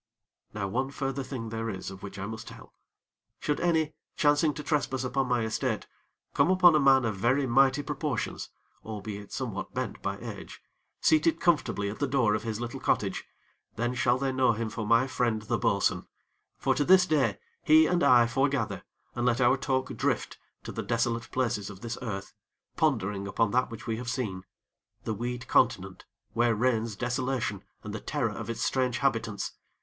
[0.51, 2.73] Now one further thing there is of which I must tell.
[3.39, 5.85] Should any, chancing to trespass upon my estate,
[6.33, 8.49] come upon a man of very mighty proportions,
[8.83, 10.59] albeit somewhat bent by age,
[11.01, 13.25] seated comfortably at the door of his little cottage,
[13.75, 16.07] then shall they know him for my friend the bo'sun;
[16.57, 18.81] for to this day do he and I fore gather,
[19.13, 22.33] and let our talk drift to the desolate places of this earth,
[22.75, 24.45] pondering upon that which we have seen
[25.03, 29.51] the weed continent, where reigns desolation and the terror of its strange habitants.